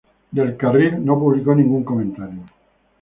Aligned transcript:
Del 0.31 0.57
Carril 0.57 1.05
no 1.05 1.19
publicó 1.19 1.53
ningún 1.53 1.83
comentario. 1.83 2.41